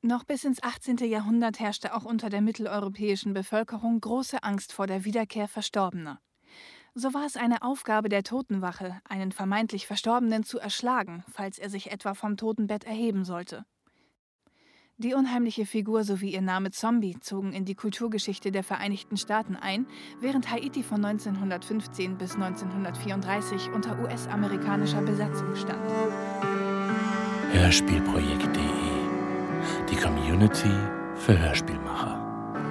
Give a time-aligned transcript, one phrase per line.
[0.00, 0.98] Noch bis ins 18.
[0.98, 6.20] Jahrhundert herrschte auch unter der mitteleuropäischen Bevölkerung große Angst vor der Wiederkehr Verstorbener.
[6.94, 11.90] So war es eine Aufgabe der Totenwache, einen vermeintlich Verstorbenen zu erschlagen, falls er sich
[11.90, 13.64] etwa vom Totenbett erheben sollte.
[14.98, 19.86] Die unheimliche Figur sowie ihr Name Zombie zogen in die Kulturgeschichte der Vereinigten Staaten ein,
[20.20, 25.78] während Haiti von 1915 bis 1934 unter US-amerikanischer Besatzung stand.
[27.52, 28.87] Hörspielprojekt.de
[29.90, 30.70] Die Community
[31.16, 32.18] für Hörspielmacher.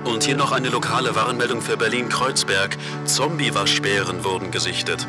[0.03, 2.77] Und hier noch eine lokale Warnmeldung für Berlin-Kreuzberg.
[3.05, 5.05] Zombie-Waschbären wurden gesichtet.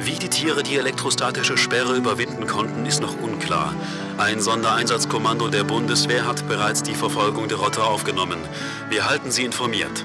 [0.00, 3.74] Wie die Tiere die elektrostatische Sperre überwinden konnten, ist noch unklar.
[4.16, 8.38] Ein Sondereinsatzkommando der Bundeswehr hat bereits die Verfolgung der Rotte aufgenommen.
[8.88, 10.04] Wir halten Sie informiert.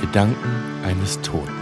[0.00, 1.52] Gedanken eines Toten.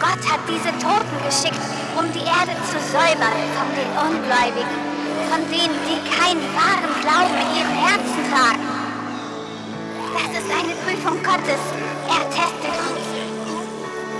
[0.00, 1.60] Gott hat diese Toten geschickt,
[1.98, 4.97] um die Erde zu säubern von den Ungläubigen,
[5.28, 8.64] von denen, die keinen wahren Glauben in ihren Herzen tragen.
[10.16, 11.62] Das ist eine Prüfung Gottes.
[12.08, 13.04] Er testet uns.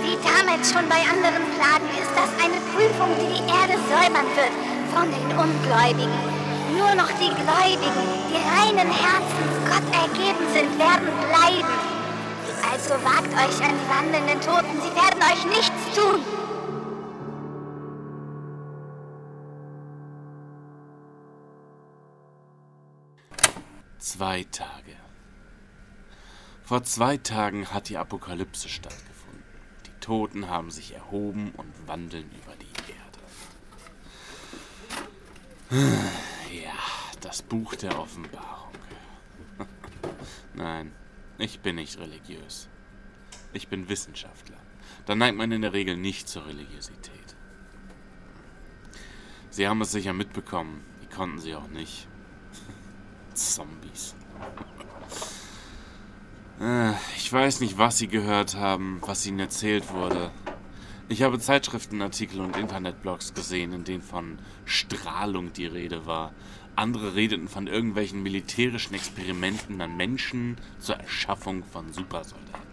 [0.05, 4.53] Wie damals schon bei anderen Plagen ist das eine Prüfung, die die Erde säubern wird
[4.93, 6.19] von den Ungläubigen.
[6.77, 11.73] Nur noch die Gläubigen, die reinen Herzens Gott ergeben sind, werden bleiben.
[12.71, 16.38] Also wagt euch an die wandelnden Toten, sie werden euch nichts tun.
[24.09, 24.95] Zwei Tage.
[26.63, 29.43] Vor zwei Tagen hat die Apokalypse stattgefunden.
[30.01, 32.65] Toten haben sich erhoben und wandeln über die
[35.69, 35.99] Erde.
[36.51, 36.73] Ja,
[37.21, 38.73] das Buch der Offenbarung.
[40.55, 40.91] Nein,
[41.37, 42.67] ich bin nicht religiös.
[43.53, 44.57] Ich bin Wissenschaftler.
[45.05, 47.35] Da neigt man in der Regel nicht zur Religiosität.
[49.51, 50.83] Sie haben es sicher mitbekommen.
[51.03, 52.08] Die konnten sie auch nicht.
[53.39, 54.15] Zombies.
[56.59, 60.31] Äh, ich weiß nicht, was Sie gehört haben, was Ihnen erzählt wurde.
[61.07, 66.33] Ich habe Zeitschriftenartikel und Internetblogs gesehen, in denen von Strahlung die Rede war.
[66.75, 72.69] Andere redeten von irgendwelchen militärischen Experimenten an Menschen zur Erschaffung von Supersoldaten.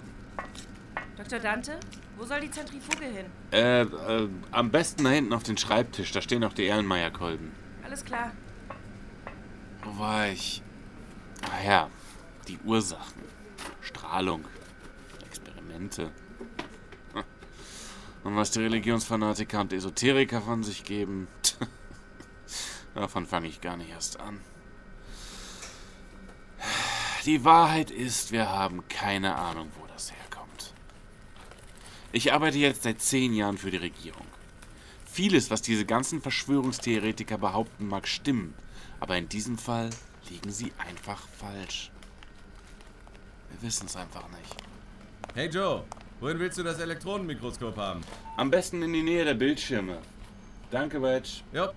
[1.17, 1.39] Dr.
[1.39, 1.81] Dante,
[2.19, 3.27] wo soll die Zentrifuge hin?
[3.53, 6.13] Äh, äh, am besten da hinten auf den Schreibtisch.
[6.13, 7.53] Da stehen auch die Erlenmeyer-Kolben.
[7.85, 8.33] Alles klar.
[9.87, 10.63] Wo war ich?
[11.43, 11.91] Ach ja,
[12.49, 13.23] die Ursachen.
[13.81, 14.45] Strahlung,
[15.25, 16.11] Experimente.
[18.25, 21.29] Und was die Religionsfanatiker und Esoteriker von sich geben,
[22.95, 24.41] davon fange ich gar nicht erst an.
[27.25, 30.75] Die Wahrheit ist, wir haben keine Ahnung, wo das herkommt.
[32.11, 34.27] Ich arbeite jetzt seit zehn Jahren für die Regierung.
[35.05, 38.55] Vieles, was diese ganzen Verschwörungstheoretiker behaupten, mag stimmen,
[39.01, 39.91] aber in diesem Fall
[40.31, 41.91] liegen sie einfach falsch.
[43.51, 44.57] Wir wissen es einfach nicht.
[45.35, 45.85] Hey Joe,
[46.21, 48.01] wohin willst du das Elektronenmikroskop haben?
[48.37, 49.99] Am besten in die Nähe der Bildschirme.
[50.71, 51.43] Danke, Wedge.
[51.53, 51.73] Ja.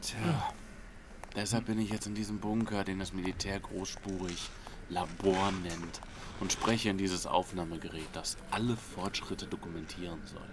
[0.00, 0.52] Tja,
[1.34, 4.50] deshalb bin ich jetzt in diesem Bunker, den das Militär großspurig
[4.90, 6.00] Labor nennt,
[6.40, 10.50] und spreche in dieses Aufnahmegerät, das alle Fortschritte dokumentieren soll.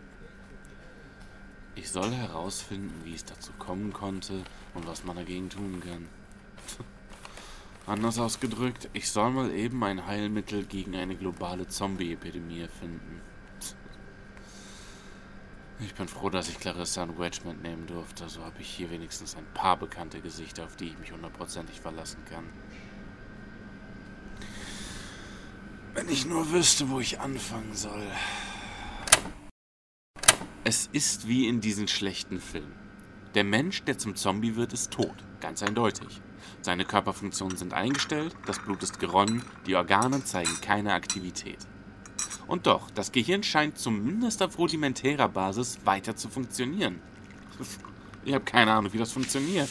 [1.75, 4.43] Ich soll herausfinden, wie es dazu kommen konnte
[4.73, 6.09] und was man dagegen tun kann.
[7.87, 13.21] Anders ausgedrückt, ich soll mal eben ein Heilmittel gegen eine globale Zombie-Epidemie finden.
[15.83, 18.29] Ich bin froh, dass ich Clarissa und Wedge mitnehmen durfte.
[18.29, 22.23] So habe ich hier wenigstens ein paar bekannte Gesichter, auf die ich mich hundertprozentig verlassen
[22.29, 22.43] kann.
[25.95, 28.05] Wenn ich nur wüsste, wo ich anfangen soll.
[30.63, 32.75] Es ist wie in diesen schlechten Filmen.
[33.33, 35.15] Der Mensch, der zum Zombie wird, ist tot.
[35.39, 36.21] Ganz eindeutig.
[36.61, 41.57] Seine Körperfunktionen sind eingestellt, das Blut ist geronnen, die Organe zeigen keine Aktivität.
[42.45, 47.01] Und doch, das Gehirn scheint zumindest auf rudimentärer Basis weiter zu funktionieren.
[48.23, 49.67] Ich habe keine Ahnung, wie das funktioniert.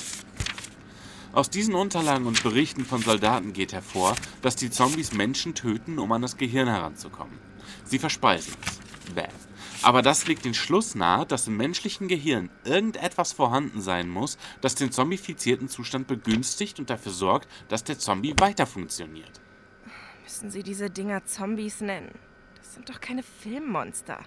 [1.33, 6.11] Aus diesen Unterlagen und Berichten von Soldaten geht hervor, dass die Zombies Menschen töten, um
[6.11, 7.39] an das Gehirn heranzukommen.
[7.85, 9.15] Sie verspeisen es.
[9.15, 9.29] Bäh.
[9.83, 14.75] Aber das legt den Schluss nahe, dass im menschlichen Gehirn irgendetwas vorhanden sein muss, das
[14.75, 19.41] den zombifizierten Zustand begünstigt und dafür sorgt, dass der Zombie weiter funktioniert.
[20.23, 22.11] Müssen Sie diese Dinger Zombies nennen?
[22.57, 24.19] Das sind doch keine Filmmonster.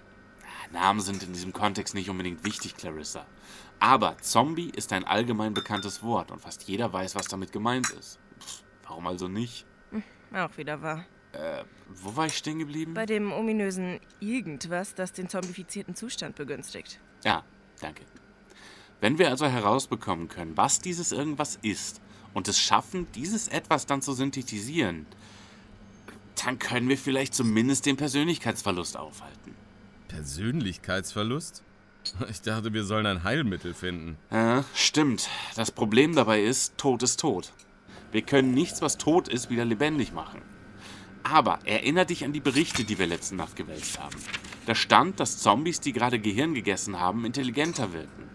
[0.72, 3.26] Namen sind in diesem Kontext nicht unbedingt wichtig, Clarissa.
[3.80, 8.20] Aber Zombie ist ein allgemein bekanntes Wort und fast jeder weiß, was damit gemeint ist.
[8.40, 9.66] Pff, warum also nicht?
[9.92, 10.04] Hm,
[10.36, 11.06] auch wieder wahr.
[11.34, 11.64] Äh,
[12.02, 12.94] wo war ich stehen geblieben?
[12.94, 17.00] Bei dem ominösen Irgendwas, das den zombifizierten Zustand begünstigt.
[17.24, 17.44] Ja,
[17.82, 18.04] danke.
[19.02, 22.02] Wenn wir also herausbekommen können, was dieses irgendwas ist
[22.34, 25.06] und es schaffen, dieses etwas dann zu synthetisieren,
[26.44, 29.56] dann können wir vielleicht zumindest den Persönlichkeitsverlust aufhalten.
[30.08, 31.64] Persönlichkeitsverlust?
[32.30, 34.18] Ich dachte, wir sollen ein Heilmittel finden.
[34.30, 35.30] Ja, stimmt.
[35.56, 37.54] Das Problem dabei ist, Tod ist tot.
[38.12, 40.42] Wir können nichts, was tot ist, wieder lebendig machen.
[41.24, 44.18] Aber erinnere dich an die Berichte, die wir letzte Nacht gewälzt haben.
[44.66, 48.30] Da stand, dass Zombies, die gerade Gehirn gegessen haben, intelligenter wirken.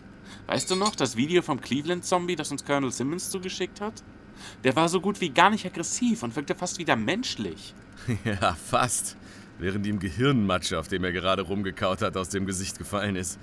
[0.47, 4.03] Weißt du noch, das Video vom Cleveland-Zombie, das uns Colonel Simmons zugeschickt hat?
[4.65, 7.75] Der war so gut wie gar nicht aggressiv und wirkte fast wieder menschlich.
[8.25, 9.17] Ja, fast.
[9.59, 13.39] Während ihm Gehirnmatsche, auf dem er gerade rumgekaut hat, aus dem Gesicht gefallen ist.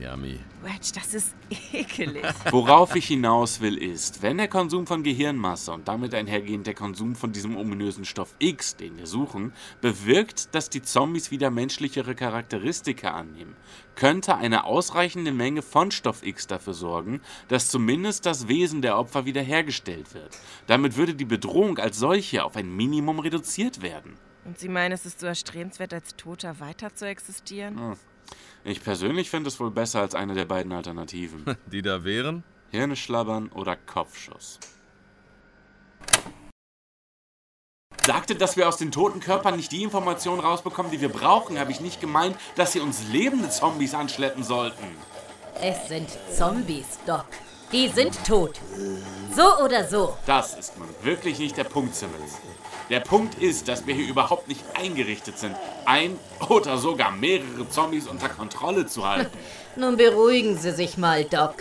[0.00, 0.40] Yummy.
[0.62, 1.34] Wedge, das ist
[1.72, 2.24] ekelig.
[2.50, 7.14] Worauf ich hinaus will, ist, wenn der Konsum von Gehirnmasse und damit einhergehend der Konsum
[7.14, 13.10] von diesem ominösen Stoff X, den wir suchen, bewirkt, dass die Zombies wieder menschlichere Charakteristika
[13.10, 13.54] annehmen,
[13.94, 19.26] könnte eine ausreichende Menge von Stoff X dafür sorgen, dass zumindest das Wesen der Opfer
[19.26, 20.38] wiederhergestellt wird.
[20.66, 24.16] Damit würde die Bedrohung als solche auf ein Minimum reduziert werden.
[24.44, 27.96] Und Sie meinen, es ist so erstrebenswert, als Toter weiter zu existieren?
[28.64, 31.56] Ich persönlich finde es wohl besser als eine der beiden Alternativen.
[31.66, 32.44] Die da wären?
[32.70, 34.58] Hirne schlabbern oder Kopfschuss.
[38.04, 41.70] Sagte, dass wir aus den toten Körpern nicht die Informationen rausbekommen, die wir brauchen, habe
[41.70, 44.84] ich nicht gemeint, dass sie uns lebende Zombies anschleppen sollten.
[45.60, 47.26] Es sind Zombies, Doc.
[47.70, 48.58] Die sind tot.
[49.34, 50.16] So oder so.
[50.26, 52.38] Das ist nun wirklich nicht der Punkt, Simmons.
[52.90, 56.18] Der Punkt ist, dass wir hier überhaupt nicht eingerichtet sind, ein
[56.48, 59.30] oder sogar mehrere Zombies unter Kontrolle zu halten.
[59.76, 61.54] Nun beruhigen Sie sich mal, Doc.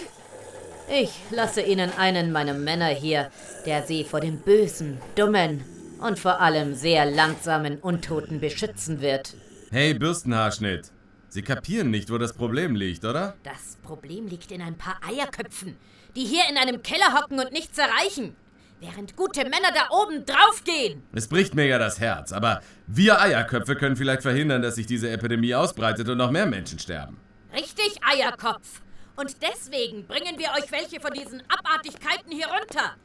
[0.90, 3.32] Ich lasse Ihnen einen meiner Männer hier,
[3.66, 5.64] der Sie vor dem bösen, dummen
[6.00, 9.36] und vor allem sehr langsamen Untoten beschützen wird.
[9.70, 10.92] Hey, Bürstenhaarschnitt.
[11.30, 13.36] Sie kapieren nicht, wo das Problem liegt, oder?
[13.44, 15.78] Das Problem liegt in ein paar Eierköpfen,
[16.14, 18.36] die hier in einem Keller hocken und nichts erreichen,
[18.82, 21.04] während gute Männer da oben draufgehen.
[21.14, 25.10] Es bricht mir ja das Herz, aber wir Eierköpfe können vielleicht verhindern, dass sich diese
[25.10, 27.18] Epidemie ausbreitet und noch mehr Menschen sterben.
[27.54, 28.82] Richtig, Eierkopf.
[29.16, 32.96] Und deswegen bringen wir euch welche von diesen Abartigkeiten hier runter.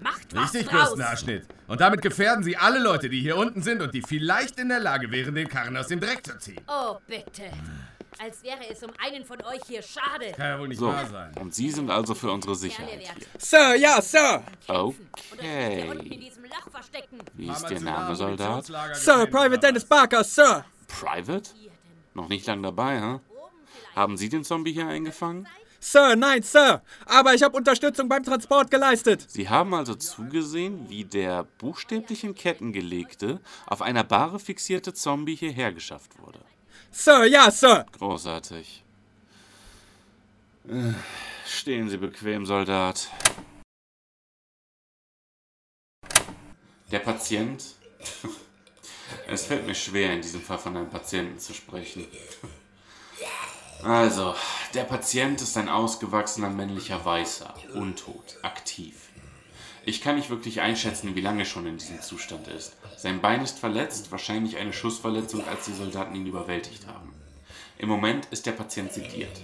[0.00, 0.88] Macht was Richtig, draus.
[0.88, 1.46] Bürstenhaarschnitt.
[1.68, 4.80] Und damit gefährden Sie alle Leute, die hier unten sind und die vielleicht in der
[4.80, 6.60] Lage wären, den Karren aus dem Dreck zu ziehen.
[6.68, 7.50] Oh, bitte.
[8.18, 10.32] Als wäre es um einen von euch hier schade.
[10.32, 11.32] Kann ja wohl nicht So, wahr sein.
[11.38, 13.10] und Sie sind also für unsere Sicherheit hier.
[13.38, 14.42] Sir, ja, Sir.
[14.68, 14.96] Oder uns
[15.40, 16.16] hier unten in Okay.
[16.16, 17.18] diesem Loch verstecken.
[17.34, 18.64] Wie ist Ihr Name, Soldat?
[18.94, 20.64] Sir, Private Dennis Barker, Sir.
[20.88, 21.50] Private?
[22.14, 23.20] Noch nicht lang dabei, hä?
[23.94, 25.46] Haben Sie den Zombie hier eingefangen?
[25.80, 26.82] Sir, nein, Sir.
[27.04, 29.24] Aber ich habe Unterstützung beim Transport geleistet.
[29.28, 35.36] Sie haben also zugesehen, wie der buchstäblich in Ketten gelegte, auf einer Bahre fixierte Zombie
[35.36, 36.40] hierher geschafft wurde.
[36.90, 37.86] Sir, ja, Sir.
[37.98, 38.84] Großartig.
[40.68, 40.92] Äh,
[41.46, 43.08] Stehen Sie bequem, Soldat.
[46.90, 47.64] Der Patient.
[49.28, 52.06] Es fällt mir schwer, in diesem Fall von einem Patienten zu sprechen.
[53.82, 54.34] Also,
[54.74, 58.94] der Patient ist ein ausgewachsener männlicher Weißer, untot, aktiv.
[59.84, 62.76] Ich kann nicht wirklich einschätzen, wie lange er schon in diesem Zustand ist.
[62.96, 67.12] Sein Bein ist verletzt, wahrscheinlich eine Schussverletzung, als die Soldaten ihn überwältigt haben.
[67.78, 69.40] Im Moment ist der Patient sediert.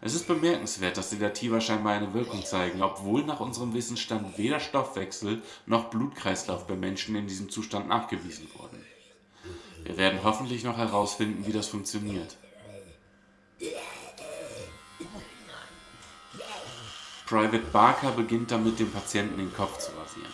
[0.00, 5.42] Es ist bemerkenswert, dass Sedativa scheinbar eine Wirkung zeigen, obwohl nach unserem Wissensstand weder Stoffwechsel
[5.66, 8.84] noch Blutkreislauf bei Menschen in diesem Zustand nachgewiesen wurden.
[9.84, 12.36] Wir werden hoffentlich noch herausfinden, wie das funktioniert.
[17.26, 20.32] Private Barker beginnt damit, dem Patienten den Kopf zu rasieren.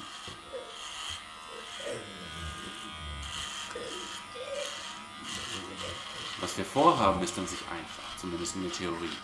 [6.40, 9.16] Was wir vorhaben, ist an sich einfach, zumindest in der Theorie.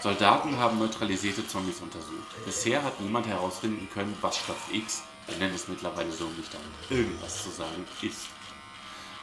[0.00, 2.44] Soldaten haben neutralisierte Zombies untersucht.
[2.44, 6.54] Bisher hat niemand herausfinden können, was Stoff X, wir nennen es mittlerweile so, um nicht
[6.54, 8.26] damit irgendwas zu sagen, ist.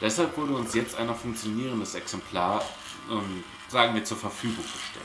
[0.02, 2.62] Deshalb wurde uns jetzt ein funktionierendes Exemplar,
[3.10, 5.04] ähm, sagen wir, zur Verfügung gestellt.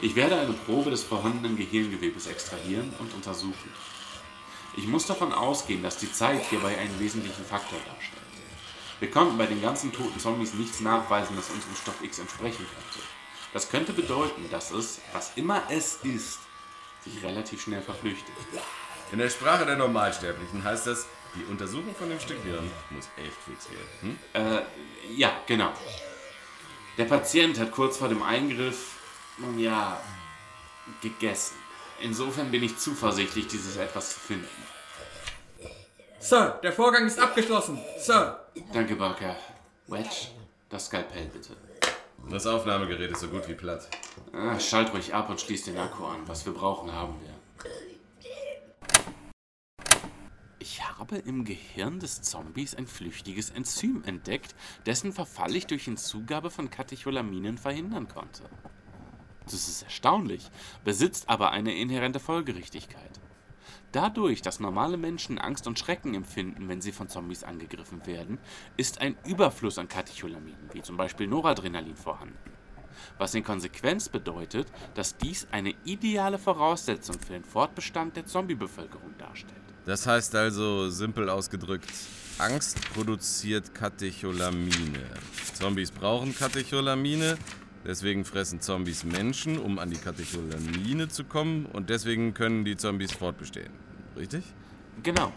[0.00, 3.72] Ich werde eine Probe des vorhandenen Gehirngewebes extrahieren und untersuchen.
[4.76, 8.22] Ich muss davon ausgehen, dass die Zeit hierbei einen wesentlichen Faktor darstellt.
[9.00, 13.06] Wir konnten bei den ganzen toten Zombies nichts nachweisen, das unserem Stoff X entsprechen könnte.
[13.52, 16.40] Das könnte bedeuten, dass es, was immer es ist,
[17.02, 18.34] sich relativ schnell verflüchtet.
[19.10, 23.36] In der Sprache der Normalsterblichen heißt das, die Untersuchung von dem Stück Hirn muss echt
[23.46, 23.78] fix gehen.
[24.00, 24.18] Hm?
[24.32, 24.62] Äh,
[25.16, 25.72] ja, genau.
[26.98, 28.96] Der Patient hat kurz vor dem Eingriff,
[29.38, 30.00] nun ja,
[31.00, 31.54] gegessen.
[32.00, 34.48] Insofern bin ich zuversichtlich, dieses etwas zu finden.
[36.18, 37.78] Sir, der Vorgang ist abgeschlossen.
[38.00, 38.44] Sir.
[38.72, 39.36] Danke, Barker.
[39.86, 40.28] Wedge,
[40.68, 41.56] das Skalpell bitte.
[42.28, 43.88] Das Aufnahmegerät ist so gut wie platt.
[44.32, 46.26] Ah, schalt ruhig ab und schließ den Akku an.
[46.26, 47.37] Was wir brauchen, haben wir.
[50.70, 56.50] Ich habe im Gehirn des Zombies ein flüchtiges Enzym entdeckt, dessen Verfall ich durch Hinzugabe
[56.50, 58.42] von Katecholaminen verhindern konnte.
[59.44, 60.50] Das ist erstaunlich,
[60.84, 63.18] besitzt aber eine inhärente Folgerichtigkeit.
[63.92, 68.38] Dadurch, dass normale Menschen Angst und Schrecken empfinden, wenn sie von Zombies angegriffen werden,
[68.76, 72.36] ist ein Überfluss an Katecholaminen, wie zum Beispiel Noradrenalin, vorhanden.
[73.16, 79.67] Was in Konsequenz bedeutet, dass dies eine ideale Voraussetzung für den Fortbestand der Zombiebevölkerung darstellt.
[79.88, 81.90] Das heißt also, simpel ausgedrückt,
[82.36, 85.00] Angst produziert Katecholamine.
[85.54, 87.38] Zombies brauchen Katecholamine,
[87.86, 93.12] deswegen fressen Zombies Menschen, um an die Katecholamine zu kommen und deswegen können die Zombies
[93.12, 93.72] fortbestehen.
[94.14, 94.44] Richtig?
[95.02, 95.32] Genau.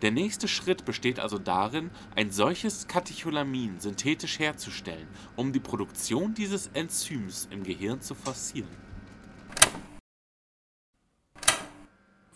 [0.00, 6.68] Der nächste Schritt besteht also darin, ein solches Katecholamin synthetisch herzustellen, um die Produktion dieses
[6.68, 8.83] Enzyms im Gehirn zu forcieren.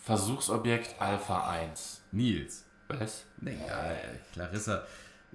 [0.08, 2.00] Versuchsobjekt Alpha 1.
[2.12, 2.64] Nils.
[2.88, 3.26] Was?
[3.42, 3.94] Naja,
[4.32, 4.84] Clarissa,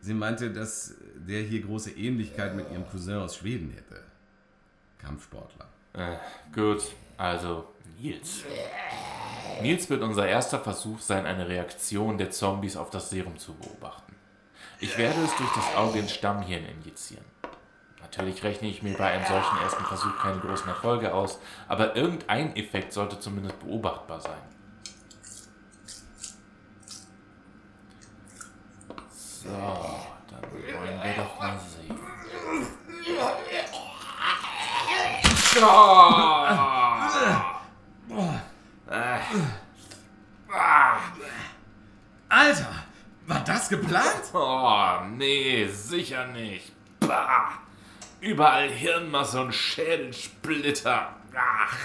[0.02, 4.02] sie meinte, dass der hier große Ähnlichkeit mit ihrem Cousin aus Schweden hätte.
[4.98, 5.68] Kampfsportler.
[5.94, 6.16] Äh,
[6.52, 6.82] gut,
[7.18, 7.68] also
[8.00, 8.46] Nils.
[9.62, 14.16] Nils wird unser erster Versuch sein, eine Reaktion der Zombies auf das Serum zu beobachten.
[14.80, 17.26] Ich werde es durch das Auge ins Stammhirn injizieren.
[18.02, 22.56] Natürlich rechne ich mir bei einem solchen ersten Versuch keine großen Erfolge aus, aber irgendein
[22.56, 24.42] Effekt sollte zumindest beobachtbar sein.
[29.44, 32.00] So, dann wollen wir doch mal sehen.
[42.30, 42.70] Alter,
[43.28, 44.24] war das geplant?
[44.34, 46.72] Oh, nee, sicher nicht.
[47.02, 47.50] Bah.
[48.22, 51.16] Überall Hirnmasse und Schädelsplitter.
[51.36, 51.78] Ach.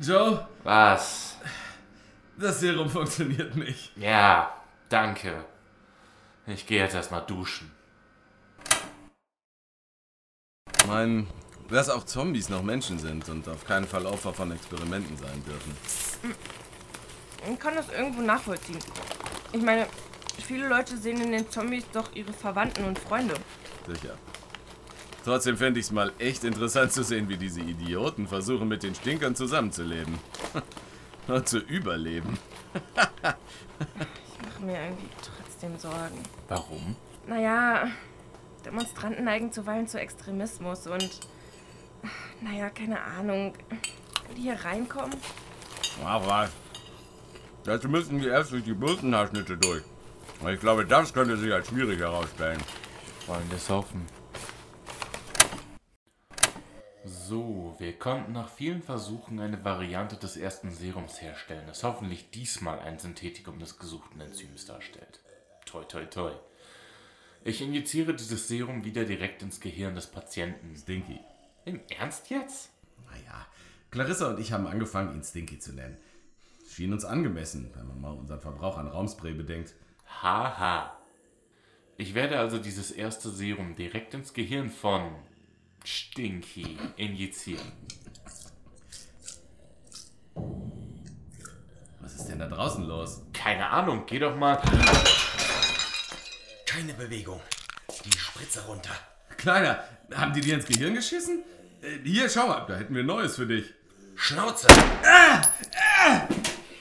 [0.00, 1.36] Joe, Was?
[2.36, 3.96] das Serum funktioniert nicht.
[3.96, 4.54] Ja,
[4.88, 5.44] danke.
[6.48, 7.70] Ich gehe jetzt erstmal duschen.
[10.78, 11.26] Ich meine,
[11.68, 15.76] dass auch Zombies noch Menschen sind und auf keinen Fall Opfer von Experimenten sein dürfen.
[17.52, 18.78] Ich kann das irgendwo nachvollziehen.
[19.52, 19.86] Ich meine,
[20.42, 23.34] viele Leute sehen in den Zombies doch ihre Verwandten und Freunde.
[23.86, 24.14] Sicher.
[25.24, 28.94] Trotzdem fände ich es mal echt interessant zu sehen, wie diese Idioten versuchen, mit den
[28.94, 30.18] Stinkern zusammenzuleben.
[31.28, 32.38] Und zu überleben.
[34.40, 35.08] Ich mache mir irgendwie
[35.58, 36.18] trotzdem Sorgen.
[36.48, 36.96] Warum?
[37.26, 37.88] Naja,
[38.64, 41.20] Demonstranten neigen zuweilen zu Extremismus und.
[42.40, 43.54] Naja, keine Ahnung.
[44.26, 45.16] Wenn die hier reinkommen.
[46.04, 46.50] Ach was.
[47.64, 49.82] Dazu müssen die erst durch die Bürstenhaarschnitte durch.
[50.40, 52.62] Und ich glaube, das könnte sich als schwierig herausstellen.
[53.26, 54.06] Wollen wir es hoffen.
[57.04, 62.78] So, wir konnten nach vielen Versuchen eine Variante des ersten Serums herstellen, das hoffentlich diesmal
[62.78, 65.20] ein Synthetikum des gesuchten Enzyms darstellt.
[65.68, 66.32] Toi, toi, toi.
[67.44, 70.74] Ich injiziere dieses Serum wieder direkt ins Gehirn des Patienten.
[70.74, 71.20] Stinky.
[71.66, 72.70] Im Ernst jetzt?
[73.04, 73.46] Naja,
[73.90, 75.98] Clarissa und ich haben angefangen, ihn Stinky zu nennen.
[76.70, 79.74] Schien uns angemessen, wenn man mal unseren Verbrauch an Raumspray bedenkt.
[80.22, 80.96] Haha.
[81.98, 85.16] Ich werde also dieses erste Serum direkt ins Gehirn von
[85.84, 87.72] Stinky injizieren.
[92.00, 93.20] Was ist denn da draußen los?
[93.34, 94.62] Keine Ahnung, geh doch mal.
[96.78, 97.40] Keine Bewegung.
[98.04, 98.92] Die Spritze runter.
[99.36, 99.82] Kleiner,
[100.14, 101.42] haben die dir ins Gehirn geschissen?
[101.82, 103.74] Äh, Hier, schau mal, da hätten wir Neues für dich.
[104.14, 104.68] Schnauze!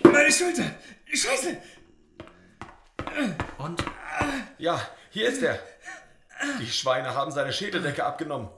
[0.04, 0.70] Meine Schulter!
[1.12, 1.58] Scheiße!
[3.58, 3.84] Und?
[4.60, 5.60] Ja, hier ist er.
[6.62, 8.50] Die Schweine haben seine Schädeldecke abgenommen.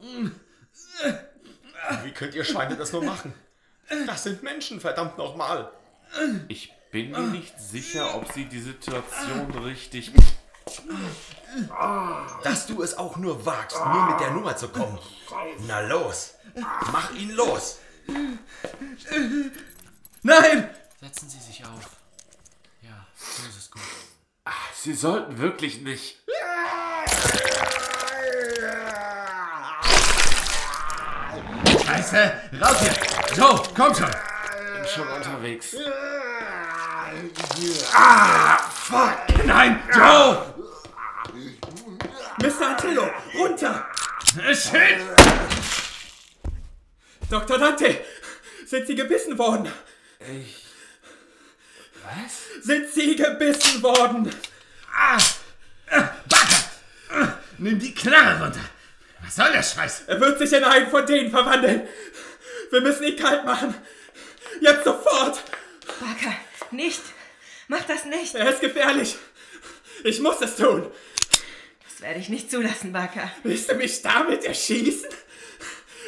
[2.04, 3.34] Wie könnt ihr Schweine das nur machen?
[4.08, 5.72] Das sind Menschen, verdammt nochmal.
[6.50, 10.12] Ich bin mir nicht sicher, ob sie die Situation richtig.
[12.44, 14.98] Dass du es auch nur wagst, mir mit der Nummer zu kommen.
[15.68, 16.36] Na los,
[16.92, 17.80] mach ihn los.
[20.22, 20.70] Nein!
[21.02, 21.90] Setzen Sie sich auf.
[22.82, 23.82] Ja, so ist es gut.
[24.76, 26.22] Sie sollten wirklich nicht.
[31.86, 32.34] Scheiße!
[32.62, 32.94] Raus hier!
[33.36, 34.12] Joe, komm schon!
[34.74, 35.76] Bin schon unterwegs.
[39.46, 40.54] Nein, Joe!
[42.42, 42.68] Mr.
[42.68, 43.86] Antillo, runter!
[44.54, 45.00] Shit!
[47.30, 47.58] Dr.
[47.58, 48.06] Dante,
[48.66, 49.72] sind Sie gebissen worden?
[50.20, 50.66] Ich.
[52.04, 52.64] Was?
[52.66, 54.34] Sind Sie gebissen worden?
[57.58, 58.62] Nimm die Knarre runter!
[59.22, 60.04] Was soll der Scheiß?
[60.08, 61.88] Er wird sich in einen von denen verwandeln.
[62.72, 63.76] Wir müssen ihn kalt machen.
[64.62, 65.44] Jetzt sofort.
[66.00, 66.36] Barker,
[66.72, 67.02] nicht.
[67.68, 68.36] Mach das nicht.
[68.36, 69.16] Er ist gefährlich.
[70.04, 70.90] Ich muss es tun.
[71.84, 73.32] Das werde ich nicht zulassen, Barker.
[73.44, 75.10] Willst du mich damit erschießen?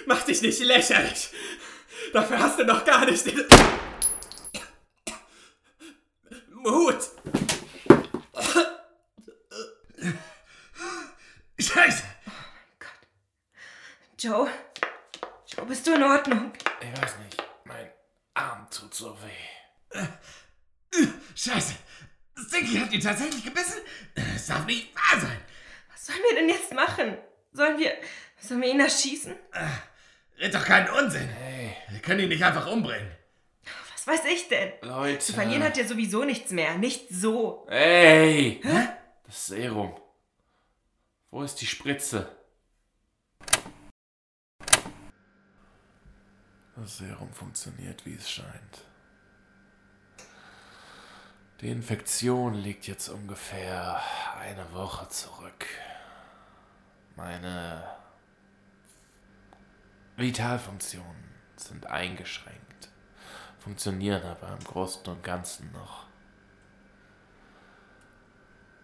[0.06, 1.30] Mach dich nicht lächerlich.
[2.14, 3.46] Dafür hast du noch gar nicht den
[6.50, 7.00] Mut.
[11.60, 12.04] Scheiße!
[14.20, 14.50] Joe?
[15.48, 16.52] Joe, bist du in Ordnung?
[16.82, 17.44] Ich weiß nicht.
[17.66, 17.90] Mein
[18.34, 20.02] Arm tut so weh.
[21.36, 21.74] Scheiße!
[22.36, 23.82] Stinky hat ihn tatsächlich gebissen?
[24.16, 25.38] Das darf nicht wahr sein!
[25.92, 27.18] Was sollen wir denn jetzt machen?
[27.52, 27.92] Sollen wir.
[28.40, 29.36] Sollen wir ihn erschießen?
[30.40, 31.30] Red doch keinen Unsinn!
[31.90, 33.12] Wir können ihn nicht einfach umbringen.
[33.94, 34.72] Was weiß ich denn?
[34.82, 35.20] Leute.
[35.20, 36.78] Zu verlieren hat er sowieso nichts mehr.
[36.78, 37.68] Nicht so.
[37.70, 38.62] Ey!
[39.26, 40.00] Das Serum.
[41.30, 42.36] Wo ist die Spritze?
[46.76, 48.86] Das Serum funktioniert, wie es scheint.
[51.62, 54.02] Die Infektion liegt jetzt ungefähr
[54.40, 55.68] eine Woche zurück.
[57.16, 57.84] Meine
[60.18, 61.24] Vitalfunktionen
[61.58, 62.90] sind eingeschränkt,
[63.60, 66.08] funktionieren aber im Großen und Ganzen noch.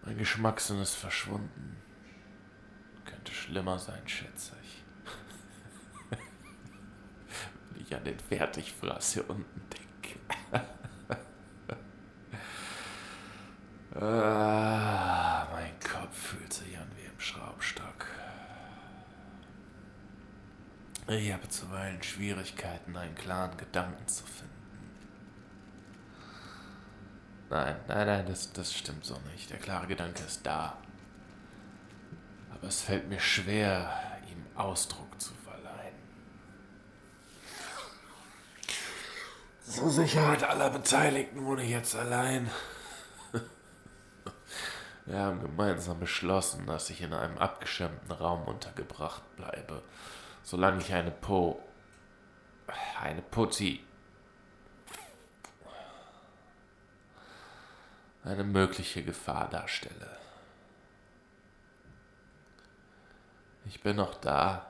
[0.02, 1.82] Mein Geschmackssinn ist verschwunden.
[3.04, 4.84] Könnte schlimmer sein, schätze ich.
[7.72, 10.68] Wenn ich an den Fertigfraß hier unten denke.
[14.00, 18.06] ah, mein Kopf fühlt sich an wie im Schraubstock.
[21.08, 24.48] Ich habe zuweilen Schwierigkeiten, einen klaren Gedanken zu finden.
[27.50, 29.48] Nein, nein, nein, das, das stimmt so nicht.
[29.50, 30.76] Der klare Gedanke ist da.
[32.50, 33.90] Aber es fällt mir schwer,
[34.30, 35.94] ihm Ausdruck zu verleihen.
[39.62, 42.50] Zur Sicherheit aller Beteiligten wohne ich jetzt allein.
[45.08, 49.82] Wir haben gemeinsam beschlossen, dass ich in einem abgeschirmten Raum untergebracht bleibe,
[50.42, 51.62] solange ich eine Po.
[53.00, 53.82] eine Putti.
[58.22, 60.18] eine mögliche Gefahr darstelle.
[63.64, 64.66] Ich bin noch da.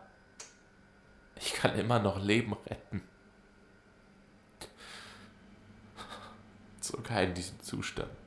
[1.34, 3.02] Ich kann immer noch Leben retten.
[6.80, 8.17] Sogar in diesem Zustand.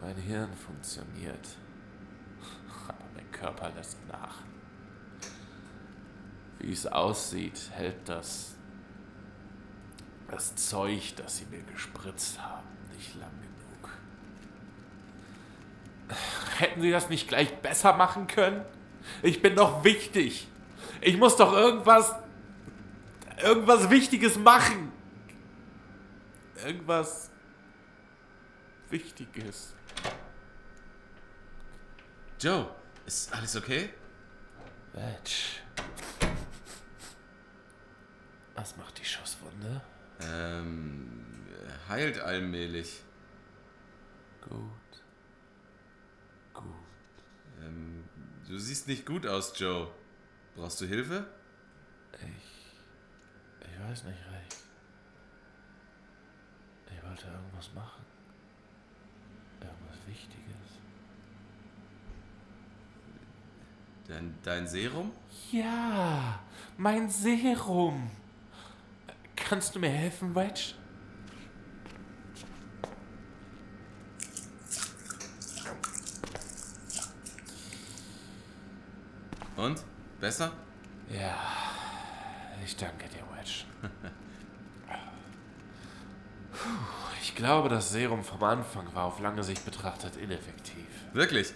[0.00, 1.48] Mein Hirn funktioniert.
[2.88, 4.36] Aber mein Körper lässt nach.
[6.58, 8.58] Wie es aussieht, hält das
[10.28, 13.90] das Zeug, das sie mir gespritzt haben, nicht lang genug.
[16.58, 18.62] Hätten sie das nicht gleich besser machen können?
[19.22, 20.48] Ich bin doch wichtig.
[21.00, 22.14] Ich muss doch irgendwas.
[23.42, 24.92] irgendwas Wichtiges machen.
[26.64, 27.30] Irgendwas
[28.90, 29.74] Wichtiges.
[32.40, 32.68] Joe,
[33.04, 33.90] ist alles okay?
[34.92, 35.60] Mensch.
[38.54, 39.80] Was macht die Schusswunde?
[40.20, 41.46] Ähm,
[41.88, 43.02] heilt allmählich.
[44.40, 45.02] Gut.
[46.54, 46.64] Gut.
[47.60, 48.04] Ähm,
[48.46, 49.90] du siehst nicht gut aus, Joe.
[50.54, 51.26] Brauchst du Hilfe?
[52.12, 52.78] Ich.
[53.68, 54.56] Ich weiß nicht recht.
[56.94, 58.04] Ich wollte irgendwas machen.
[59.60, 60.78] Irgendwas Wichtiges.
[64.08, 65.12] Dein, dein Serum?
[65.52, 66.40] Ja,
[66.78, 68.10] mein Serum.
[69.36, 70.72] Kannst du mir helfen, Wedge?
[79.56, 79.84] Und?
[80.18, 80.52] Besser?
[81.10, 81.36] Ja,
[82.64, 83.64] ich danke dir, Wedge.
[87.22, 90.88] Ich glaube, das Serum vom Anfang war auf lange Sicht betrachtet ineffektiv.
[91.12, 91.52] Wirklich?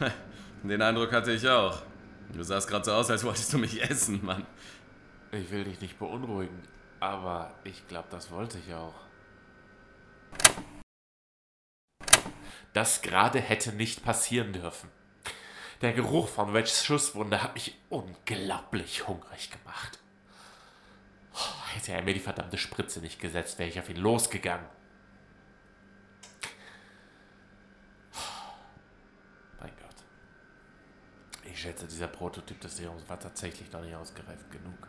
[0.64, 1.82] Den Eindruck hatte ich auch.
[2.32, 4.46] Du sahst gerade so aus, als wolltest du mich essen, Mann.
[5.32, 6.62] Ich will dich nicht beunruhigen,
[6.98, 8.94] aber ich glaube, das wollte ich auch.
[12.72, 14.88] Das gerade hätte nicht passieren dürfen.
[15.80, 19.98] Der Geruch von Wedges Schusswunde hat mich unglaublich hungrig gemacht.
[21.34, 24.66] Oh, Hätte er mir die verdammte Spritze nicht gesetzt, wäre ich auf ihn losgegangen.
[29.60, 30.04] Mein Gott.
[31.60, 34.88] Ich schätze, dieser Prototyp des Serums war tatsächlich noch nicht ausgereift genug.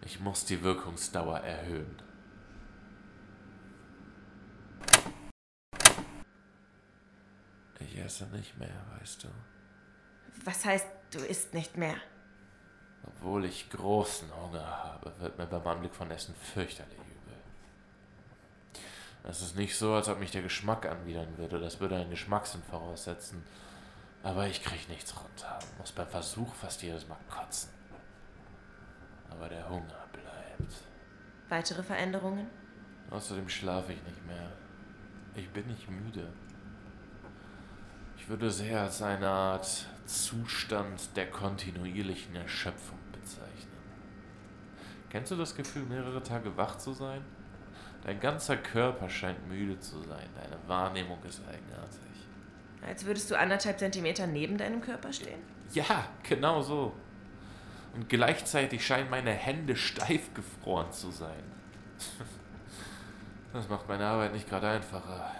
[0.00, 1.94] Ich muss die Wirkungsdauer erhöhen.
[7.80, 9.28] Ich esse nicht mehr, weißt du.
[10.46, 11.96] Was heißt, du isst nicht mehr?
[13.02, 17.36] Obwohl ich großen Hunger habe, wird mir beim Anblick von Essen fürchterlich übel.
[19.24, 21.60] Es ist nicht so, als ob mich der Geschmack anwidern würde.
[21.60, 23.44] Das würde einen Geschmackssinn voraussetzen.
[24.22, 25.58] Aber ich kriege nichts runter.
[25.78, 27.70] Muss beim Versuch fast jedes Mal kotzen.
[29.30, 30.74] Aber der Hunger bleibt.
[31.48, 32.46] Weitere Veränderungen?
[33.10, 34.52] Außerdem schlafe ich nicht mehr.
[35.34, 36.32] Ich bin nicht müde.
[38.16, 43.72] Ich würde sehr als eine Art Zustand der kontinuierlichen Erschöpfung bezeichnen.
[45.10, 47.22] Kennst du das Gefühl, mehrere Tage wach zu sein?
[48.04, 52.28] Dein ganzer Körper scheint müde zu sein, deine Wahrnehmung ist eigenartig.
[52.86, 55.40] Als würdest du anderthalb Zentimeter neben deinem Körper stehen?
[55.72, 56.92] Ja, genau so.
[57.94, 61.42] Und gleichzeitig scheinen meine Hände steif gefroren zu sein.
[63.52, 65.30] Das macht meine Arbeit nicht gerade einfacher.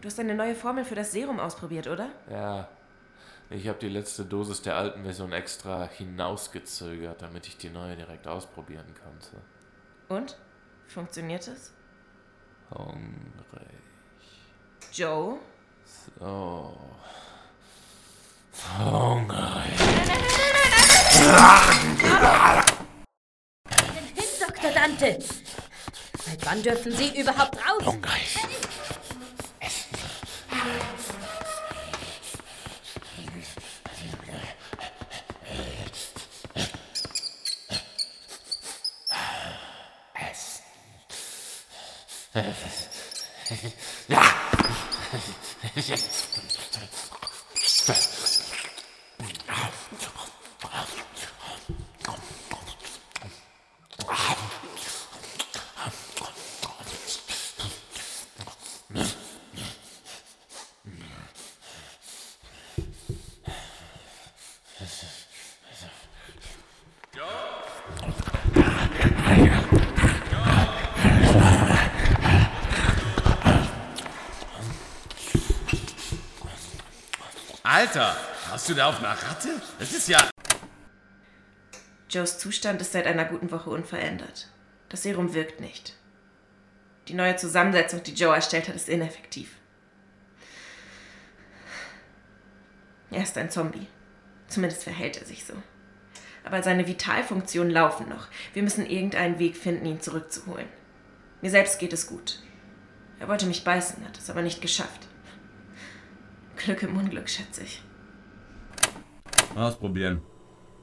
[0.00, 2.08] Du hast eine neue Formel für das Serum ausprobiert, oder?
[2.28, 2.68] Ja,
[3.52, 8.28] ich habe die letzte Dosis der alten Version extra hinausgezögert, damit ich die neue direkt
[8.28, 9.42] ausprobieren konnte.
[10.08, 10.38] Und?
[10.86, 11.72] Funktioniert es?
[12.70, 13.66] Hungrig.
[14.92, 15.38] Joe?
[16.18, 16.76] So.
[18.78, 19.80] Hungrig.
[24.14, 24.70] Hin, Dr.
[24.72, 25.18] Dante!
[26.24, 27.86] Seit wann dürfen Sie überhaupt raus?
[27.86, 28.34] Hungrig.
[28.34, 28.69] Ja.
[77.80, 78.14] Alter,
[78.50, 79.48] hast du da auf einer Ratte?
[79.78, 80.28] Das ist ja.
[82.10, 84.50] Joes Zustand ist seit einer guten Woche unverändert.
[84.90, 85.96] Das Serum wirkt nicht.
[87.08, 89.52] Die neue Zusammensetzung, die Joe erstellt hat, ist ineffektiv.
[93.10, 93.86] Er ist ein Zombie.
[94.48, 95.54] Zumindest verhält er sich so.
[96.44, 98.28] Aber seine Vitalfunktionen laufen noch.
[98.52, 100.68] Wir müssen irgendeinen Weg finden, ihn zurückzuholen.
[101.40, 102.40] Mir selbst geht es gut.
[103.20, 105.08] Er wollte mich beißen, hat es aber nicht geschafft.
[106.64, 107.82] Glück im Unglück, schätze ich.
[109.54, 110.20] Ausprobieren.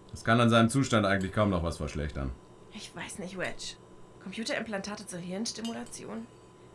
[0.09, 2.31] Das kann an seinem Zustand eigentlich kaum noch was verschlechtern.
[2.73, 3.75] Ich weiß nicht, Wedge.
[4.23, 6.25] Computerimplantate zur Hirnstimulation?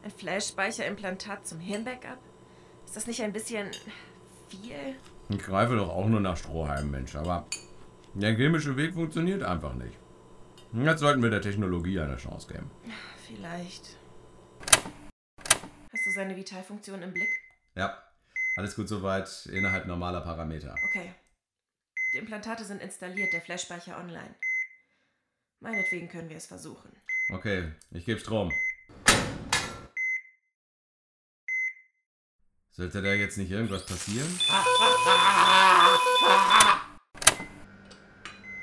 [0.05, 2.19] Ein Flash-Speicherimplantat zum Hirnbackup?
[2.87, 3.71] Ist das nicht ein bisschen
[4.49, 4.95] viel?
[5.31, 7.47] Ich greife doch auch nur nach Strohhalmen, Mensch, aber
[8.15, 9.99] der chemische Weg funktioniert einfach nicht.
[10.73, 12.71] Jetzt sollten wir der Technologie eine Chance geben.
[13.27, 13.97] Vielleicht.
[15.93, 17.29] Hast du seine Vitalfunktion im Blick?
[17.75, 17.97] Ja,
[18.57, 20.75] alles gut soweit, innerhalb normaler Parameter.
[20.85, 21.15] Okay.
[22.13, 24.35] Die Implantate sind installiert, der Flashspeicher online.
[25.61, 26.93] Meinetwegen können wir es versuchen.
[27.33, 28.53] Okay, ich gebe Strom.
[32.73, 34.29] Sollte da jetzt nicht irgendwas passieren?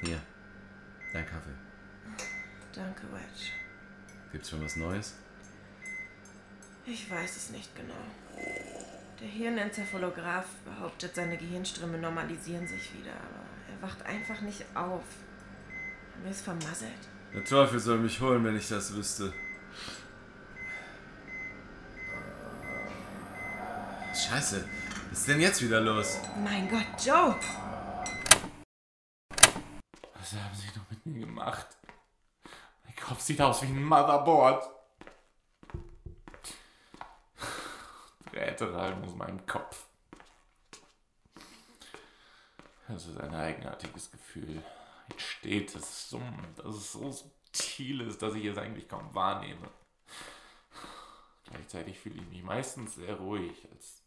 [0.01, 0.21] Hier,
[1.13, 1.55] dein Kaffee.
[2.73, 3.51] Danke, Wedge.
[4.31, 5.15] Gibt's schon was Neues?
[6.85, 7.93] Ich weiß es nicht genau.
[9.19, 15.03] Der Hirnencephalograph behauptet, seine Gehirnströme normalisieren sich wieder, aber er wacht einfach nicht auf.
[16.13, 17.09] Haben wir es vermasselt?
[17.33, 19.33] Der Teufel soll mich holen, wenn ich das wüsste.
[24.15, 24.63] Scheiße,
[25.09, 26.17] was ist denn jetzt wieder los?
[26.41, 27.35] Mein Gott, Joe!
[30.13, 31.67] Was haben Sie doch mit mir gemacht?
[32.85, 34.78] Mein Kopf sieht aus wie ein Motherboard.
[38.39, 39.85] Drähte rein aus meinem Kopf.
[42.87, 44.63] Das ist ein eigenartiges Gefühl.
[45.09, 49.69] Ein stetes Summen, das es so subtil ist, dass ich es eigentlich kaum wahrnehme.
[51.49, 54.03] Gleichzeitig fühle ich mich meistens sehr ruhig, als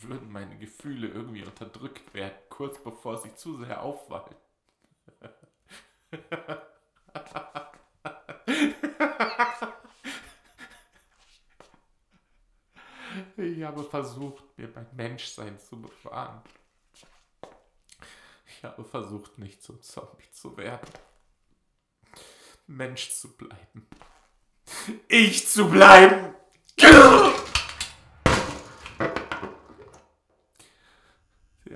[0.00, 4.36] würden meine Gefühle irgendwie unterdrückt werden, kurz bevor sie zu sehr auffallen.
[13.40, 16.42] Ich habe versucht, mir mein Menschsein zu bewahren.
[18.46, 20.88] Ich habe versucht, nicht zum Zombie zu werden.
[22.66, 23.86] Mensch zu bleiben.
[25.08, 26.34] Ich zu bleiben!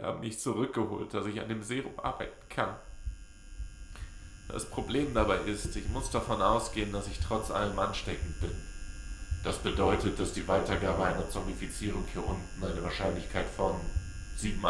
[0.02, 2.76] haben mich zurückgeholt, dass ich an dem Serum arbeiten kann.
[4.48, 8.73] Das Problem dabei ist, ich muss davon ausgehen, dass ich trotz allem ansteckend bin.
[9.44, 13.78] Das bedeutet, dass die Weitergabe einer Zombifizierung hier unten eine Wahrscheinlichkeit von
[14.40, 14.64] 87,362%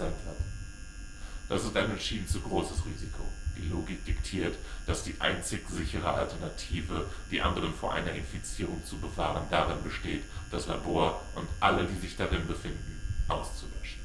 [0.00, 0.36] hat.
[1.48, 3.22] Das ist ein entschieden zu großes Risiko.
[3.56, 4.56] Die Logik diktiert,
[4.86, 10.66] dass die einzig sichere Alternative, die anderen vor einer Infizierung zu bewahren, darin besteht, das
[10.66, 14.00] Labor und alle, die sich darin befinden, auszulöschen.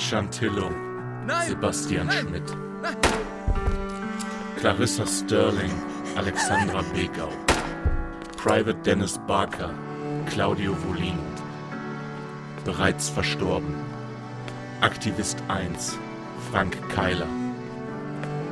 [0.00, 0.70] Chantillo,
[1.46, 2.56] Sebastian Schmidt,
[4.56, 5.72] Clarissa Sterling,
[6.16, 7.30] Alexandra Begau,
[8.36, 9.70] Private Dennis Barker,
[10.26, 11.18] Claudio Volin,
[12.64, 13.74] bereits verstorben,
[14.80, 15.98] Aktivist 1,
[16.50, 17.28] Frank Keiler,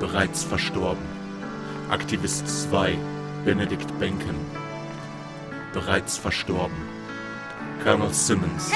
[0.01, 1.05] bereits verstorben,
[1.91, 2.97] Aktivist 2,
[3.45, 4.37] Benedikt Benken,
[5.73, 6.77] bereits verstorben,
[7.83, 8.71] Colonel Simmons,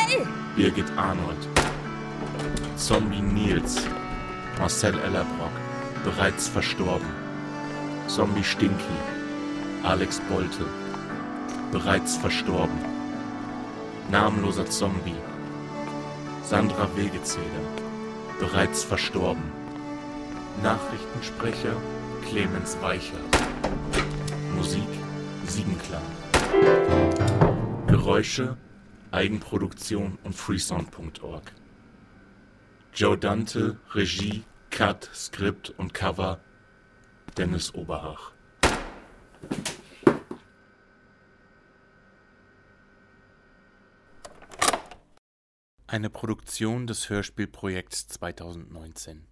[0.57, 1.37] Birgit Arnold,
[2.77, 3.87] Zombie Nils,
[4.59, 5.51] Marcel Ellerbrock,
[6.05, 7.09] bereits verstorben.
[8.07, 8.99] Zombie Stinky,
[9.83, 10.67] Alex Bolte,
[11.73, 12.79] bereits verstorben.
[14.11, 15.17] Namenloser Zombie,
[16.43, 17.65] Sandra Wegezeder,
[18.39, 19.45] bereits verstorben.
[20.63, 21.77] Nachrichtensprecher
[22.29, 23.19] Clemens Weicher.
[24.55, 24.89] Musik
[25.47, 26.03] Siegenklang.
[27.87, 28.59] Geräusche
[29.13, 31.53] Eigenproduktion und freesound.org.
[32.97, 36.41] Joe Dante, Regie, Cut, Skript und Cover
[37.37, 38.33] Dennis Oberhach.
[45.87, 49.27] Eine Produktion des Hörspielprojekts 2019.